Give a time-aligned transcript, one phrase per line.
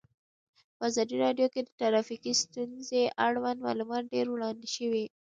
[0.77, 5.05] په ازادي راډیو کې د ټرافیکي ستونزې اړوند معلومات ډېر وړاندې شوي.